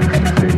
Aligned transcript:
back 0.00 0.40
to 0.40 0.55